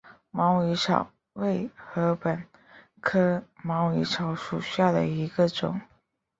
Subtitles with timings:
[0.31, 2.43] 毛颖草为禾本
[3.01, 5.79] 科毛颖草属下的一个种。